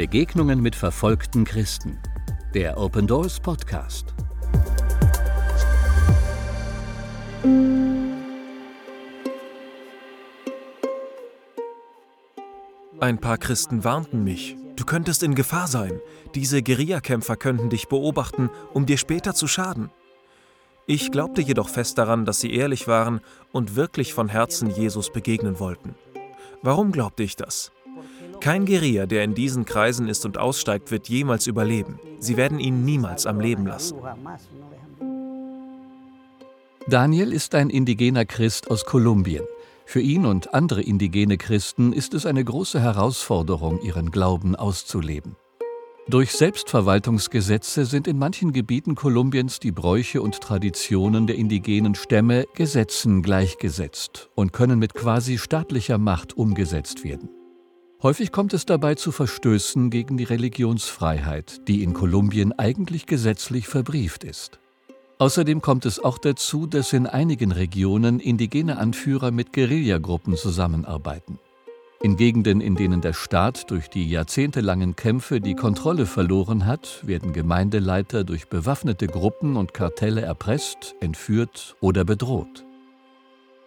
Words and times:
Begegnungen 0.00 0.62
mit 0.62 0.74
verfolgten 0.76 1.44
Christen. 1.44 1.98
Der 2.54 2.78
Open 2.78 3.06
Doors 3.06 3.38
Podcast. 3.38 4.14
Ein 12.98 13.18
paar 13.20 13.36
Christen 13.36 13.84
warnten 13.84 14.24
mich. 14.24 14.56
Du 14.74 14.86
könntest 14.86 15.22
in 15.22 15.34
Gefahr 15.34 15.66
sein. 15.66 16.00
Diese 16.34 16.62
Guerillakämpfer 16.62 17.36
könnten 17.36 17.68
dich 17.68 17.88
beobachten, 17.88 18.48
um 18.72 18.86
dir 18.86 18.96
später 18.96 19.34
zu 19.34 19.46
schaden. 19.46 19.90
Ich 20.86 21.12
glaubte 21.12 21.42
jedoch 21.42 21.68
fest 21.68 21.98
daran, 21.98 22.24
dass 22.24 22.40
sie 22.40 22.54
ehrlich 22.54 22.88
waren 22.88 23.20
und 23.52 23.76
wirklich 23.76 24.14
von 24.14 24.30
Herzen 24.30 24.70
Jesus 24.70 25.12
begegnen 25.12 25.60
wollten. 25.60 25.94
Warum 26.62 26.90
glaubte 26.90 27.22
ich 27.22 27.36
das? 27.36 27.70
Kein 28.40 28.64
Guerilla, 28.64 29.06
der 29.06 29.22
in 29.22 29.34
diesen 29.34 29.66
Kreisen 29.66 30.08
ist 30.08 30.24
und 30.24 30.38
aussteigt, 30.38 30.90
wird 30.90 31.08
jemals 31.08 31.46
überleben. 31.46 32.00
Sie 32.18 32.36
werden 32.36 32.58
ihn 32.58 32.84
niemals 32.84 33.26
am 33.26 33.38
Leben 33.38 33.66
lassen. 33.66 33.96
Daniel 36.88 37.32
ist 37.32 37.54
ein 37.54 37.68
indigener 37.68 38.24
Christ 38.24 38.70
aus 38.70 38.84
Kolumbien. 38.86 39.44
Für 39.84 40.00
ihn 40.00 40.24
und 40.24 40.54
andere 40.54 40.82
indigene 40.82 41.36
Christen 41.36 41.92
ist 41.92 42.14
es 42.14 42.24
eine 42.24 42.42
große 42.44 42.80
Herausforderung, 42.80 43.82
ihren 43.82 44.10
Glauben 44.10 44.56
auszuleben. 44.56 45.36
Durch 46.08 46.32
Selbstverwaltungsgesetze 46.32 47.84
sind 47.84 48.08
in 48.08 48.18
manchen 48.18 48.52
Gebieten 48.52 48.94
Kolumbiens 48.94 49.60
die 49.60 49.70
Bräuche 49.70 50.22
und 50.22 50.40
Traditionen 50.40 51.26
der 51.26 51.36
indigenen 51.36 51.94
Stämme 51.94 52.46
Gesetzen 52.54 53.22
gleichgesetzt 53.22 54.30
und 54.34 54.52
können 54.52 54.78
mit 54.78 54.94
quasi 54.94 55.38
staatlicher 55.38 55.98
Macht 55.98 56.36
umgesetzt 56.36 57.04
werden. 57.04 57.28
Häufig 58.02 58.32
kommt 58.32 58.54
es 58.54 58.64
dabei 58.64 58.94
zu 58.94 59.12
Verstößen 59.12 59.90
gegen 59.90 60.16
die 60.16 60.24
Religionsfreiheit, 60.24 61.68
die 61.68 61.82
in 61.82 61.92
Kolumbien 61.92 62.58
eigentlich 62.58 63.04
gesetzlich 63.04 63.68
verbrieft 63.68 64.24
ist. 64.24 64.58
Außerdem 65.18 65.60
kommt 65.60 65.84
es 65.84 66.02
auch 66.02 66.16
dazu, 66.16 66.66
dass 66.66 66.94
in 66.94 67.06
einigen 67.06 67.52
Regionen 67.52 68.18
indigene 68.18 68.78
Anführer 68.78 69.32
mit 69.32 69.52
Guerillagruppen 69.52 70.34
zusammenarbeiten. 70.34 71.38
In 72.00 72.16
Gegenden, 72.16 72.62
in 72.62 72.74
denen 72.74 73.02
der 73.02 73.12
Staat 73.12 73.70
durch 73.70 73.90
die 73.90 74.08
jahrzehntelangen 74.08 74.96
Kämpfe 74.96 75.42
die 75.42 75.54
Kontrolle 75.54 76.06
verloren 76.06 76.64
hat, 76.64 77.06
werden 77.06 77.34
Gemeindeleiter 77.34 78.24
durch 78.24 78.48
bewaffnete 78.48 79.08
Gruppen 79.08 79.56
und 79.56 79.74
Kartelle 79.74 80.22
erpresst, 80.22 80.94
entführt 81.00 81.76
oder 81.82 82.06
bedroht. 82.06 82.64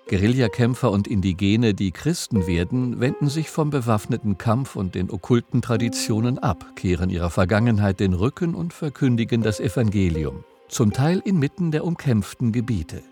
Guerillakämpfer 0.09 0.92
und 0.92 1.08
Indigene, 1.08 1.73
die 1.73 1.92
Christen 1.92 2.46
werden, 2.46 3.00
wenden 3.00 3.30
sich 3.30 3.50
vom 3.50 3.70
bewaffneten 3.70 4.38
Kampf 4.38 4.76
und 4.76 4.96
den 4.96 5.09
okkulten 5.09 5.62
Traditionen 5.62 6.40
ab, 6.40 6.76
kehren 6.76 7.09
ihrer 7.09 7.30
Vergangenheit 7.30 8.00
den 8.00 8.14
Rücken 8.14 8.54
und 8.54 8.74
verkündigen 8.74 9.42
das 9.42 9.59
Evangelium 9.59 10.44
zum 10.74 10.92
Teil 10.92 11.22
inmitten 11.24 11.72
der 11.72 11.86
umkämpften 11.86 12.52
Gebiete. 12.52 13.04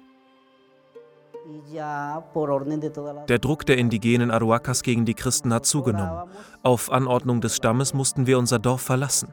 Der 3.27 3.39
Druck 3.39 3.65
der 3.65 3.77
indigenen 3.77 4.31
Aruacas 4.31 4.83
gegen 4.83 5.05
die 5.05 5.13
Christen 5.13 5.53
hat 5.53 5.65
zugenommen. 5.65 6.29
Auf 6.63 6.91
Anordnung 6.91 7.39
des 7.39 7.55
Stammes 7.55 7.93
mussten 7.93 8.25
wir 8.25 8.39
unser 8.39 8.57
Dorf 8.57 8.81
verlassen. 8.81 9.29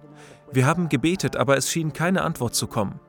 Wir 0.53 0.67
haben 0.67 0.89
gebetet, 0.89 1.37
aber 1.37 1.57
es 1.57 1.71
schien 1.71 1.93
keine 1.93 2.23
Antwort 2.23 2.55
zu 2.55 2.67
kommen. 2.67 3.01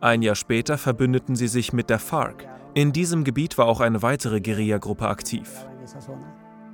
Ein 0.00 0.22
Jahr 0.22 0.34
später 0.34 0.78
verbündeten 0.78 1.36
sie 1.36 1.48
sich 1.48 1.72
mit 1.72 1.90
der 1.90 1.98
FARC. 1.98 2.48
In 2.74 2.92
diesem 2.92 3.24
Gebiet 3.24 3.58
war 3.58 3.66
auch 3.66 3.80
eine 3.80 4.00
weitere 4.00 4.40
Guerillagruppe 4.40 5.06
aktiv. 5.06 5.66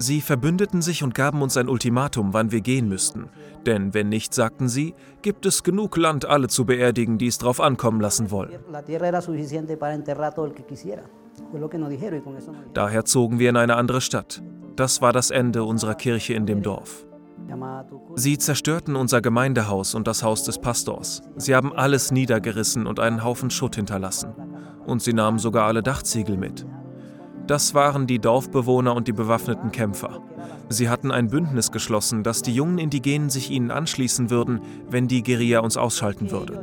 Sie 0.00 0.20
verbündeten 0.20 0.80
sich 0.80 1.02
und 1.02 1.12
gaben 1.12 1.42
uns 1.42 1.56
ein 1.56 1.68
Ultimatum, 1.68 2.32
wann 2.32 2.52
wir 2.52 2.60
gehen 2.60 2.88
müssten. 2.88 3.30
Denn 3.66 3.94
wenn 3.94 4.08
nicht, 4.08 4.32
sagten 4.32 4.68
sie, 4.68 4.94
gibt 5.22 5.44
es 5.44 5.64
genug 5.64 5.96
Land, 5.96 6.24
alle 6.24 6.46
zu 6.46 6.64
beerdigen, 6.64 7.18
die 7.18 7.26
es 7.26 7.38
drauf 7.38 7.60
ankommen 7.60 8.00
lassen 8.00 8.30
wollen. 8.30 8.52
Daher 12.74 13.04
zogen 13.04 13.38
wir 13.40 13.50
in 13.50 13.56
eine 13.56 13.74
andere 13.74 14.00
Stadt. 14.00 14.42
Das 14.76 15.02
war 15.02 15.12
das 15.12 15.30
Ende 15.32 15.64
unserer 15.64 15.96
Kirche 15.96 16.34
in 16.34 16.46
dem 16.46 16.62
Dorf. 16.62 17.04
Sie 18.14 18.38
zerstörten 18.38 18.94
unser 18.94 19.20
Gemeindehaus 19.20 19.96
und 19.96 20.06
das 20.06 20.22
Haus 20.22 20.44
des 20.44 20.58
Pastors. 20.60 21.22
Sie 21.36 21.56
haben 21.56 21.72
alles 21.72 22.12
niedergerissen 22.12 22.86
und 22.86 23.00
einen 23.00 23.24
Haufen 23.24 23.50
Schutt 23.50 23.74
hinterlassen. 23.74 24.32
Und 24.88 25.02
sie 25.02 25.12
nahmen 25.12 25.38
sogar 25.38 25.66
alle 25.66 25.82
Dachziegel 25.82 26.38
mit. 26.38 26.64
Das 27.46 27.74
waren 27.74 28.06
die 28.06 28.18
Dorfbewohner 28.18 28.96
und 28.96 29.06
die 29.06 29.12
bewaffneten 29.12 29.70
Kämpfer. 29.70 30.22
Sie 30.70 30.88
hatten 30.88 31.10
ein 31.10 31.28
Bündnis 31.28 31.70
geschlossen, 31.70 32.22
dass 32.22 32.40
die 32.40 32.54
jungen 32.54 32.78
Indigenen 32.78 33.28
sich 33.28 33.50
ihnen 33.50 33.70
anschließen 33.70 34.30
würden, 34.30 34.60
wenn 34.88 35.06
die 35.06 35.22
Guerilla 35.22 35.60
uns 35.60 35.76
ausschalten 35.76 36.30
würde. 36.30 36.54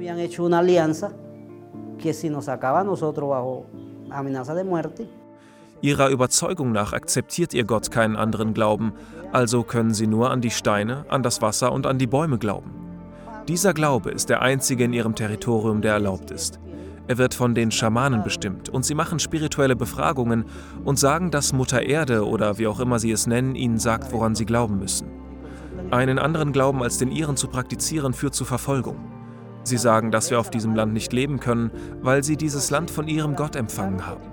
Ihrer 5.81 6.09
Überzeugung 6.09 6.71
nach 6.71 6.93
akzeptiert 6.93 7.53
ihr 7.53 7.63
Gott 7.63 7.91
keinen 7.91 8.15
anderen 8.15 8.55
Glauben, 8.55 8.93
also 9.31 9.61
können 9.61 9.93
sie 9.93 10.07
nur 10.07 10.31
an 10.31 10.41
die 10.41 10.49
Steine, 10.49 11.05
an 11.09 11.21
das 11.21 11.43
Wasser 11.43 11.71
und 11.71 11.85
an 11.85 11.99
die 11.99 12.07
Bäume 12.07 12.39
glauben. 12.39 12.71
Dieser 13.47 13.75
Glaube 13.75 14.09
ist 14.09 14.29
der 14.29 14.41
einzige 14.41 14.85
in 14.85 14.93
ihrem 14.93 15.13
Territorium, 15.13 15.81
der 15.83 15.93
erlaubt 15.93 16.31
ist. 16.31 16.59
Er 17.07 17.17
wird 17.19 17.35
von 17.35 17.53
den 17.53 17.69
Schamanen 17.69 18.23
bestimmt 18.23 18.69
und 18.69 18.83
sie 18.83 18.95
machen 18.95 19.19
spirituelle 19.19 19.75
Befragungen 19.75 20.45
und 20.83 20.97
sagen, 20.97 21.29
dass 21.29 21.53
Mutter 21.53 21.83
Erde 21.83 22.27
oder 22.27 22.57
wie 22.57 22.67
auch 22.67 22.79
immer 22.79 22.97
sie 22.97 23.11
es 23.11 23.27
nennen, 23.27 23.55
ihnen 23.55 23.77
sagt, 23.77 24.11
woran 24.11 24.33
sie 24.33 24.45
glauben 24.45 24.79
müssen. 24.79 25.07
Einen 25.91 26.17
anderen 26.17 26.51
Glauben 26.51 26.81
als 26.81 26.97
den 26.97 27.11
ihren 27.11 27.37
zu 27.37 27.47
praktizieren 27.47 28.13
führt 28.13 28.33
zu 28.33 28.43
Verfolgung. 28.43 28.97
Sie 29.63 29.77
sagen, 29.77 30.11
dass 30.11 30.31
wir 30.31 30.39
auf 30.39 30.49
diesem 30.49 30.75
Land 30.75 30.93
nicht 30.93 31.13
leben 31.13 31.39
können, 31.39 31.71
weil 32.01 32.23
sie 32.23 32.37
dieses 32.37 32.71
Land 32.71 32.89
von 32.89 33.07
ihrem 33.07 33.35
Gott 33.35 33.55
empfangen 33.55 34.05
haben. 34.05 34.23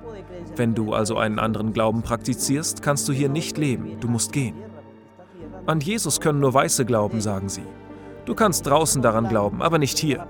Wenn 0.56 0.74
du 0.74 0.94
also 0.94 1.16
einen 1.18 1.38
anderen 1.38 1.72
Glauben 1.72 2.02
praktizierst, 2.02 2.82
kannst 2.82 3.08
du 3.08 3.12
hier 3.12 3.28
nicht 3.28 3.58
leben, 3.58 4.00
du 4.00 4.08
musst 4.08 4.32
gehen. 4.32 4.54
An 5.66 5.80
Jesus 5.80 6.20
können 6.20 6.40
nur 6.40 6.54
Weiße 6.54 6.84
glauben, 6.84 7.20
sagen 7.20 7.48
sie. 7.48 7.62
Du 8.24 8.34
kannst 8.34 8.66
draußen 8.66 9.02
daran 9.02 9.28
glauben, 9.28 9.62
aber 9.62 9.78
nicht 9.78 9.98
hier. 9.98 10.26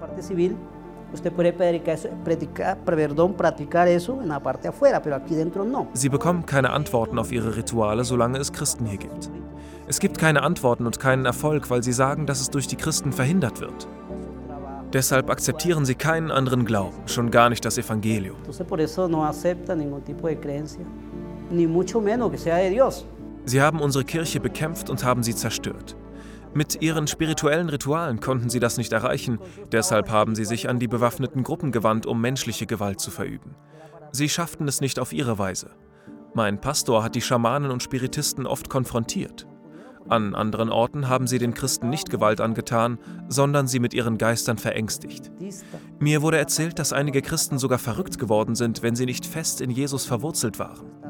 Usted 1.13 1.33
puede 1.33 1.53
predicar, 1.53 2.79
perdón, 2.85 3.35
practicar 3.35 3.87
eso 3.87 4.23
en 4.23 4.29
la 4.29 4.41
parte 4.41 4.69
afuera, 4.69 5.03
pero 5.03 5.17
aquí 5.17 5.35
dentro 5.35 5.65
no. 5.65 5.89
Sie 5.93 6.09
bekommen 6.09 6.47
keine 6.47 6.71
Antworten 6.71 7.19
auf 7.19 7.33
ihre 7.33 7.55
Rituale, 7.55 8.05
solange 8.05 8.39
es 8.39 8.53
Christen 8.53 8.87
hier 8.87 8.99
gibt. 8.99 9.31
Es 9.89 10.01
gibt 10.01 10.17
keine 10.17 10.43
Antworten 10.43 10.87
und 10.87 11.01
keinen 11.01 11.27
Erfolg, 11.27 11.69
weil 11.69 11.83
sie 11.83 11.93
sagen, 11.93 12.25
dass 12.25 12.41
es 12.41 12.49
durch 12.49 12.67
die 12.67 12.77
Christen 12.77 13.13
verhindert 13.13 13.61
wird. 13.61 13.87
Deshalb 14.93 15.31
akzeptieren 15.31 15.85
sie 15.85 15.95
keinen 15.95 16.31
anderen 16.31 16.65
Glauben, 16.65 16.97
schon 17.07 17.31
gar 17.31 17.49
nicht 17.49 17.65
das 17.65 17.79
Evangelium. 17.79 18.37
Sie 23.45 23.61
haben 23.61 23.81
unsere 23.81 24.05
Kirche 24.05 24.41
bekämpft 24.41 24.91
und 24.91 25.05
haben 25.05 25.23
sie 25.23 25.35
zerstört. 25.35 25.97
Mit 26.55 26.83
ihren 26.83 27.07
spirituellen 27.07 27.71
Ritualen 27.71 28.21
konnten 28.21 28.51
sie 28.51 28.61
das 28.61 28.77
nicht 28.77 28.93
erreichen, 28.93 29.39
deshalb 29.71 30.11
haben 30.11 30.35
sie 30.35 30.45
sich 30.45 30.69
an 30.69 30.79
die 30.79 30.89
bewaffneten 30.89 31.43
Gruppen 31.43 31.73
gewandt, 31.73 32.05
um 32.05 32.21
menschliche 32.21 32.67
Gewalt 32.67 33.01
zu 33.01 33.11
verüben. 33.11 33.55
Sie 34.13 34.29
schafften 34.29 34.69
es 34.69 34.81
nicht 34.83 34.99
auf 34.99 35.13
ihre 35.15 35.39
Weise. 35.39 35.71
Mein 36.35 36.61
Pastor 36.61 37.03
hat 37.03 37.15
die 37.15 37.23
Schamanen 37.23 37.71
und 37.71 37.83
Spiritisten 37.83 38.47
oft 38.47 38.69
konfrontiert. 38.69 39.47
An 40.09 40.35
anderen 40.35 40.71
Orten 40.71 41.09
haben 41.09 41.27
sie 41.27 41.39
den 41.39 41.55
Christen 41.55 41.89
nicht 41.89 42.11
Gewalt 42.11 42.41
angetan, 42.41 42.99
sondern 43.29 43.67
sie 43.67 43.79
mit 43.79 43.95
ihren 43.95 44.19
Geistern 44.19 44.59
verängstigt. 44.59 45.31
Mir 46.01 46.23
wurde 46.23 46.39
erzählt, 46.39 46.79
dass 46.79 46.93
einige 46.93 47.23
Christen 47.23 47.59
sogar 47.59 47.79
verrückt 47.79 48.19
geworden 48.19 48.55
sind, 48.55 48.83
wenn 48.83 48.97
sie 48.97 49.07
nicht 49.07 49.25
fest 49.25 49.61
in 49.61 49.71
Jesus 49.71 50.05
verwurzelt 50.05 50.59
waren. 50.59 51.02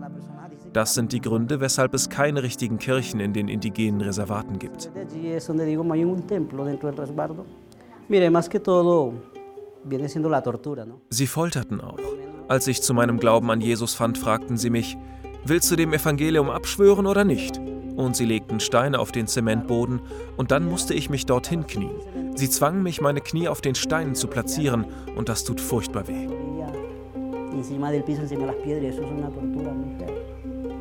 Das 0.73 0.95
sind 0.95 1.13
die 1.13 1.21
Gründe, 1.21 1.61
weshalb 1.61 1.93
es 1.93 2.09
keine 2.09 2.43
richtigen 2.43 2.79
Kirchen 2.79 3.21
in 3.21 3.33
den 3.33 3.49
indigenen 3.49 4.01
Reservaten 4.01 4.59
gibt. 4.59 4.91
Sie 11.11 11.27
folterten 11.27 11.81
auch. 11.81 11.99
Als 12.49 12.67
ich 12.67 12.83
zu 12.83 12.95
meinem 12.95 13.19
Glauben 13.19 13.51
an 13.51 13.61
Jesus 13.61 13.95
fand, 13.95 14.17
fragten 14.17 14.57
sie 14.57 14.71
mich, 14.71 14.97
willst 15.45 15.71
du 15.71 15.77
dem 15.77 15.93
Evangelium 15.93 16.51
abschwören 16.51 17.07
oder 17.07 17.25
nicht? 17.25 17.59
Und 17.97 18.17
sie 18.17 18.25
legten 18.25 18.59
Steine 18.59 18.99
auf 18.99 19.13
den 19.13 19.27
Zementboden 19.27 20.01
und 20.39 20.51
dann 20.51 20.65
musste 20.65 20.95
ich 20.95 21.11
mich 21.11 21.27
dorthin 21.27 21.67
knien. 21.67 21.93
Sie 22.35 22.49
zwangen 22.49 22.83
mich, 22.83 23.03
meine 23.03 23.21
Knie 23.21 23.49
auf 23.49 23.61
den 23.61 23.75
Steinen 23.75 24.15
zu 24.15 24.27
platzieren 24.29 24.87
und 25.17 25.29
das 25.29 25.45
tut 25.45 25.61
furchtbar 25.61 26.09
weh. 26.09 26.29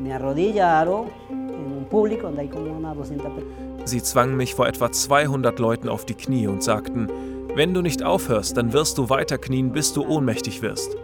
Encima 0.04 0.18
del 0.18 0.46
piso, 0.48 1.06
encima 1.30 2.30
de 2.30 2.44
las 2.44 2.48
piedras, 2.48 3.00
eso 3.00 3.02
es 3.02 3.10
una 3.10 3.22
tortura 3.22 3.30
muy 3.30 3.42
fea. 3.42 3.86
Sie 3.86 4.00
zwangen 4.02 4.36
mich 4.36 4.54
vor 4.54 4.68
etwa 4.68 4.90
200 4.92 5.58
Leuten 5.58 5.88
auf 5.88 6.04
die 6.04 6.14
Knie 6.14 6.46
und 6.46 6.62
sagten, 6.62 7.08
wenn 7.54 7.74
du 7.74 7.82
nicht 7.82 8.02
aufhörst, 8.02 8.56
dann 8.56 8.72
wirst 8.72 8.96
du 8.96 9.10
weiter 9.10 9.38
knien, 9.38 9.72
bis 9.72 9.92
du 9.92 10.06
ohnmächtig 10.06 10.62
wirst. 10.62 10.96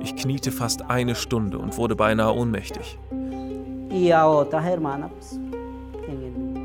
Ich 0.00 0.16
kniete 0.16 0.52
fast 0.52 0.90
eine 0.90 1.14
Stunde 1.14 1.58
und 1.58 1.78
wurde 1.78 1.96
beinahe 1.96 2.34
ohnmächtig. 2.34 2.98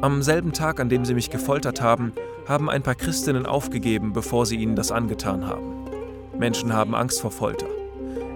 Am 0.02 0.22
selben 0.22 0.54
Tag, 0.54 0.80
an 0.80 0.90
dem 0.90 1.06
sie 1.06 1.14
mich 1.14 1.30
gefoltert 1.30 1.81
haben, 1.81 2.14
haben 2.48 2.70
ein 2.70 2.84
paar 2.84 2.96
Christinnen 2.96 3.46
aufgegeben, 3.46 4.14
bevor 4.14 4.46
sie 4.46 4.58
ihnen 4.58 4.76
das 4.76 4.92
angetan 4.92 5.48
haben. 5.48 5.89
Menschen 6.40 6.74
haben 6.74 6.96
Angst 6.96 7.20
vor 7.22 7.32
Folter. 7.32 7.68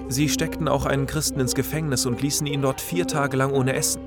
Sie 0.09 0.27
steckten 0.27 0.67
auch 0.67 0.85
einen 0.85 1.07
Christen 1.07 1.39
ins 1.39 1.55
Gefängnis 1.55 2.05
und 2.05 2.21
ließen 2.21 2.45
ihn 2.45 2.61
dort 2.61 2.81
vier 2.81 3.07
Tage 3.07 3.37
lang 3.37 3.53
ohne 3.53 3.73
Essen. 3.73 4.01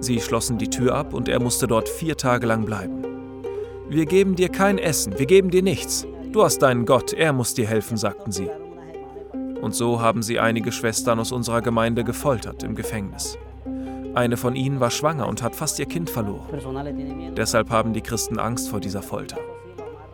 Sie 0.00 0.20
schlossen 0.20 0.58
die 0.58 0.68
Tür 0.68 0.94
ab 0.94 1.14
und 1.14 1.28
er 1.28 1.40
musste 1.40 1.66
dort 1.66 1.88
vier 1.88 2.18
Tage 2.18 2.46
lang 2.46 2.66
bleiben. 2.66 3.02
Wir 3.88 4.04
geben 4.04 4.36
dir 4.36 4.50
kein 4.50 4.76
Essen, 4.76 5.18
wir 5.18 5.26
geben 5.26 5.50
dir 5.50 5.62
nichts. 5.62 6.06
Du 6.30 6.44
hast 6.44 6.58
deinen 6.58 6.84
Gott, 6.84 7.14
er 7.14 7.32
muss 7.32 7.54
dir 7.54 7.66
helfen, 7.66 7.96
sagten 7.96 8.30
sie. 8.30 8.50
Und 9.62 9.74
so 9.74 10.02
haben 10.02 10.22
sie 10.22 10.38
einige 10.38 10.70
Schwestern 10.70 11.18
aus 11.18 11.32
unserer 11.32 11.62
Gemeinde 11.62 12.04
gefoltert 12.04 12.62
im 12.62 12.74
Gefängnis. 12.74 13.38
Eine 14.18 14.36
von 14.36 14.56
ihnen 14.56 14.80
war 14.80 14.90
schwanger 14.90 15.28
und 15.28 15.44
hat 15.44 15.54
fast 15.54 15.78
ihr 15.78 15.86
Kind 15.86 16.10
verloren. 16.10 16.48
Deshalb 17.36 17.70
haben 17.70 17.92
die 17.92 18.00
Christen 18.00 18.40
Angst 18.40 18.68
vor 18.68 18.80
dieser 18.80 19.00
Folter. 19.00 19.38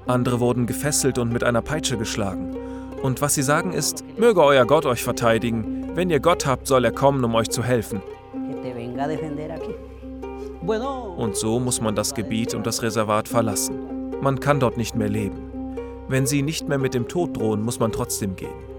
Andere 0.06 0.40
wurden 0.40 0.66
gefesselt 0.66 1.16
und 1.16 1.32
mit 1.32 1.42
einer 1.42 1.62
Peitsche 1.62 1.96
geschlagen. 1.96 2.54
Und 3.02 3.22
was 3.22 3.32
sie 3.32 3.42
sagen 3.42 3.72
ist, 3.72 4.04
möge 4.18 4.44
euer 4.44 4.66
Gott 4.66 4.84
euch 4.84 5.02
verteidigen. 5.02 5.92
Wenn 5.94 6.10
ihr 6.10 6.20
Gott 6.20 6.44
habt, 6.44 6.66
soll 6.66 6.84
er 6.84 6.92
kommen, 6.92 7.24
um 7.24 7.34
euch 7.34 7.48
zu 7.48 7.64
helfen. 7.64 8.02
Und 11.16 11.36
so 11.36 11.58
muss 11.58 11.80
man 11.80 11.94
das 11.94 12.14
Gebiet 12.14 12.52
und 12.52 12.66
das 12.66 12.82
Reservat 12.82 13.26
verlassen. 13.26 14.10
Man 14.20 14.38
kann 14.38 14.60
dort 14.60 14.76
nicht 14.76 14.94
mehr 14.94 15.08
leben. 15.08 15.38
Wenn 16.08 16.26
sie 16.26 16.42
nicht 16.42 16.68
mehr 16.68 16.76
mit 16.76 16.92
dem 16.92 17.08
Tod 17.08 17.38
drohen, 17.38 17.62
muss 17.62 17.80
man 17.80 17.90
trotzdem 17.90 18.36
gehen. 18.36 18.73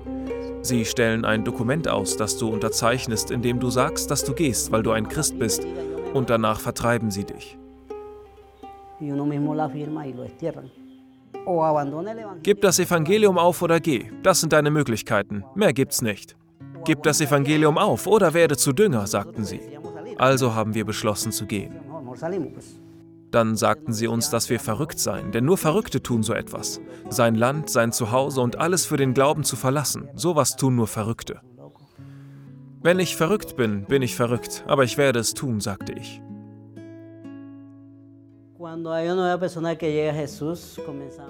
Sie 0.66 0.84
stellen 0.84 1.26
ein 1.26 1.44
Dokument 1.44 1.88
aus, 1.88 2.18
das 2.18 2.40
du 2.40 2.50
unterzeichnest, 2.50 3.30
in 3.30 3.44
dem 3.44 3.60
du 3.60 3.70
sagst, 3.70 4.10
dass 4.10 4.24
du 4.24 4.34
gehst, 4.34 4.72
weil 4.72 4.82
du 4.82 4.90
ein 4.90 5.08
Christ 5.08 5.38
bist, 5.38 5.64
und 6.16 6.32
danach 6.32 6.60
vertreiben 6.60 7.12
sie 7.12 7.24
dich. 7.24 7.56
Gib 12.42 12.62
das 12.62 12.80
Evangelium 12.80 13.38
auf 13.38 13.62
oder 13.62 13.80
geh. 13.80 14.10
Das 14.24 14.40
sind 14.40 14.54
deine 14.54 14.72
Möglichkeiten. 14.72 15.44
Mehr 15.54 15.72
gibt's 15.72 16.02
nicht. 16.02 16.36
Gib 16.84 17.04
das 17.04 17.22
Evangelium 17.22 17.78
auf 17.78 18.08
oder 18.08 18.34
werde 18.34 18.58
zu 18.58 18.74
Dünger, 18.74 19.06
sagten 19.06 19.46
sie. 19.46 19.62
Also 20.18 20.56
haben 20.56 20.74
wir 20.74 20.84
beschlossen 20.84 21.32
zu 21.32 21.46
gehen. 21.46 21.76
Dann 23.32 23.56
sagten 23.56 23.92
sie 23.92 24.08
uns, 24.08 24.30
dass 24.30 24.50
wir 24.50 24.60
verrückt 24.60 25.00
seien, 25.00 25.32
denn 25.32 25.46
nur 25.46 25.58
Verrückte 25.58 26.02
tun 26.02 26.24
so 26.24 26.34
etwas. 26.34 26.80
Sein 27.10 27.36
Land, 27.36 27.70
sein 27.70 27.92
Zuhause 27.92 28.42
und 28.42 28.58
alles 28.60 28.86
für 28.86 28.98
den 28.98 29.14
Glauben 29.14 29.44
zu 29.44 29.56
verlassen, 29.56 30.08
sowas 30.16 30.56
tun 30.56 30.76
nur 30.76 30.88
Verrückte. 30.88 31.42
Wenn 32.82 33.00
ich 33.00 33.16
verrückt 33.16 33.56
bin, 33.56 33.86
bin 33.86 34.04
ich 34.04 34.16
verrückt, 34.16 34.64
aber 34.68 34.84
ich 34.84 34.98
werde 34.98 35.20
es 35.20 35.34
tun, 35.34 35.60
sagte 35.60 35.94
ich. 35.94 36.22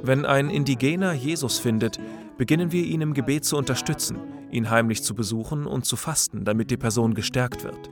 Wenn 0.04 0.26
ein 0.26 0.50
Indigener 0.50 1.14
Jesus 1.14 1.58
findet, 1.58 1.98
beginnen 2.38 2.72
wir 2.72 2.84
ihn 2.84 3.02
im 3.02 3.14
Gebet 3.14 3.46
zu 3.46 3.58
unterstützen, 3.58 4.18
ihn 4.52 4.70
heimlich 4.70 5.04
zu 5.04 5.16
besuchen 5.16 5.66
und 5.66 5.86
zu 5.86 5.96
fasten, 5.96 6.46
damit 6.46 6.72
die 6.72 6.78
Person 6.78 7.14
gestärkt 7.14 7.64
wird. 7.64 7.90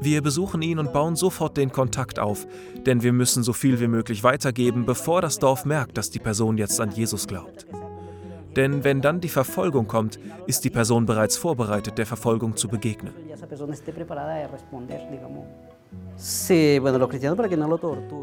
Wir 0.00 0.22
besuchen 0.22 0.62
ihn 0.62 0.78
und 0.78 0.92
bauen 0.92 1.16
sofort 1.16 1.56
den 1.56 1.72
Kontakt 1.72 2.18
auf, 2.18 2.46
denn 2.86 3.02
wir 3.02 3.12
müssen 3.12 3.42
so 3.42 3.52
viel 3.52 3.80
wie 3.80 3.88
möglich 3.88 4.22
weitergeben, 4.24 4.86
bevor 4.86 5.20
das 5.20 5.38
Dorf 5.38 5.64
merkt, 5.64 5.98
dass 5.98 6.10
die 6.10 6.18
Person 6.18 6.58
jetzt 6.58 6.80
an 6.80 6.90
Jesus 6.90 7.26
glaubt. 7.26 7.66
Denn 8.56 8.82
wenn 8.82 9.00
dann 9.00 9.20
die 9.20 9.28
Verfolgung 9.28 9.86
kommt, 9.86 10.18
ist 10.46 10.64
die 10.64 10.70
Person 10.70 11.06
bereits 11.06 11.36
vorbereitet, 11.36 11.98
der 11.98 12.06
Verfolgung 12.06 12.56
zu 12.56 12.68
begegnen. 12.68 13.14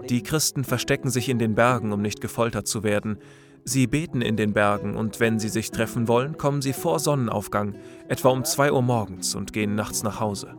Die 0.10 0.24
Christen 0.24 0.64
verstecken 0.64 1.10
sich 1.10 1.30
in 1.30 1.40
den 1.40 1.56
Bergen, 1.56 1.94
um 1.94 2.02
nicht 2.02 2.22
gefoltert 2.22 2.68
zu 2.68 2.84
werden. 2.84 3.18
Sie 3.64 3.88
beten 3.88 4.22
in 4.22 4.38
den 4.38 4.54
Bergen 4.54 4.96
und 4.96 5.20
wenn 5.20 5.40
sie 5.40 5.50
sich 5.50 5.72
treffen 5.72 6.08
wollen, 6.08 6.38
kommen 6.38 6.62
sie 6.62 6.74
vor 6.74 7.00
Sonnenaufgang, 7.00 7.76
etwa 8.08 8.30
um 8.30 8.46
2 8.46 8.72
Uhr 8.72 8.82
morgens 8.82 9.36
und 9.36 9.52
gehen 9.52 9.76
nachts 9.76 10.04
nach 10.04 10.20
Hause. 10.20 10.56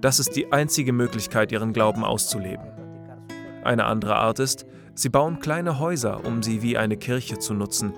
Das 0.00 0.18
ist 0.18 0.36
die 0.36 0.50
einzige 0.50 0.92
Möglichkeit, 0.92 1.52
ihren 1.52 1.72
Glauben 1.72 2.04
auszuleben. 2.04 2.64
Eine 3.62 3.84
andere 3.84 4.16
Art 4.16 4.38
ist, 4.38 4.64
sie 4.94 5.10
bauen 5.10 5.40
kleine 5.40 5.78
Häuser, 5.78 6.24
um 6.24 6.42
sie 6.42 6.62
wie 6.62 6.78
eine 6.78 6.96
Kirche 6.96 7.38
zu 7.38 7.52
nutzen. 7.52 7.92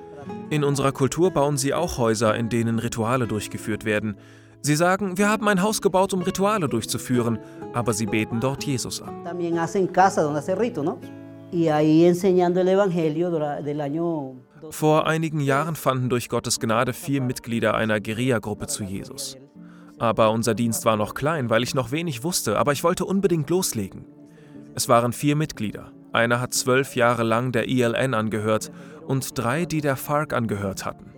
In 0.50 0.64
unserer 0.64 0.92
Kultur 0.92 1.30
bauen 1.30 1.56
sie 1.56 1.74
auch 1.74 1.98
Häuser, 1.98 2.34
in 2.34 2.48
denen 2.48 2.78
Rituale 2.78 3.26
durchgeführt 3.26 3.84
werden. 3.84 4.16
Sie 4.60 4.76
sagen, 4.76 5.18
wir 5.18 5.28
haben 5.28 5.48
ein 5.48 5.62
Haus 5.62 5.80
gebaut, 5.80 6.12
um 6.12 6.22
Rituale 6.22 6.68
durchzuführen, 6.68 7.38
aber 7.72 7.92
sie 7.92 8.06
beten 8.06 8.40
dort 8.40 8.64
Jesus 8.64 9.00
an. 9.02 9.22
Vor 14.70 15.06
einigen 15.06 15.40
Jahren 15.40 15.74
fanden 15.74 16.08
durch 16.08 16.28
Gottes 16.28 16.60
Gnade 16.60 16.92
vier 16.92 17.20
Mitglieder 17.20 17.74
einer 17.74 18.00
Guerilla-Gruppe 18.00 18.68
zu 18.68 18.84
Jesus. 18.84 19.36
Aber 20.02 20.32
unser 20.32 20.56
Dienst 20.56 20.84
war 20.84 20.96
noch 20.96 21.14
klein, 21.14 21.48
weil 21.48 21.62
ich 21.62 21.76
noch 21.76 21.92
wenig 21.92 22.24
wusste, 22.24 22.58
aber 22.58 22.72
ich 22.72 22.82
wollte 22.82 23.04
unbedingt 23.04 23.48
loslegen. 23.50 24.04
Es 24.74 24.88
waren 24.88 25.12
vier 25.12 25.36
Mitglieder. 25.36 25.92
Einer 26.10 26.40
hat 26.40 26.54
zwölf 26.54 26.96
Jahre 26.96 27.22
lang 27.22 27.52
der 27.52 27.68
ILN 27.68 28.12
angehört 28.12 28.72
und 29.06 29.38
drei, 29.38 29.64
die 29.64 29.80
der 29.80 29.94
FARC 29.94 30.32
angehört 30.32 30.84
hatten. 30.84 31.12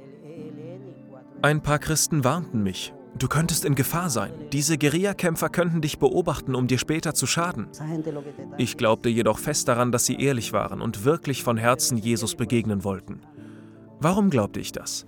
Ein 1.41 1.63
paar 1.63 1.79
Christen 1.79 2.25
warnten 2.25 2.63
mich. 2.63 2.93
Du 3.17 3.27
könntest 3.27 3.65
in 3.65 3.75
Gefahr 3.75 4.11
sein. 4.11 4.33
Diese 4.53 4.77
Guerillakämpfer 4.77 5.49
könnten 5.49 5.81
dich 5.81 5.99
beobachten, 5.99 6.55
um 6.55 6.67
dir 6.67 6.79
später 6.79 7.15
zu 7.15 7.27
schaden. 7.27 7.69
Ich 8.59 8.77
glaubte 8.77 9.09
jedoch 9.09 9.39
fest 9.39 9.67
daran, 9.69 9.93
dass 9.93 10.05
sie 10.05 10.17
ehrlich 10.17 10.53
waren 10.53 10.83
und 10.83 11.07
wirklich 11.07 11.43
von 11.43 11.57
Herzen 11.57 11.97
Jesus 11.97 12.35
begegnen 12.35 12.85
wollten. 12.85 13.23
Warum 13.99 14.29
glaubte 14.29 14.61
ich 14.61 14.73
das? 14.73 15.07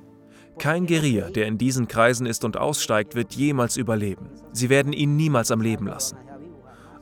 Kein 0.58 0.86
Gerier, 0.86 1.30
der 1.30 1.46
in 1.46 1.58
diesen 1.58 1.86
Kreisen 1.86 2.26
ist 2.26 2.44
und 2.44 2.56
aussteigt, 2.56 3.14
wird 3.14 3.34
jemals 3.34 3.76
überleben. 3.76 4.30
Sie 4.52 4.70
werden 4.70 4.92
ihn 4.92 5.16
niemals 5.16 5.50
am 5.50 5.60
Leben 5.60 5.86
lassen. 5.86 6.16